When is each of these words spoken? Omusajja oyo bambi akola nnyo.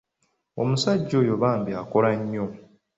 Omusajja 0.61 1.13
oyo 1.21 1.33
bambi 1.41 1.71
akola 1.81 2.09
nnyo. 2.19 2.45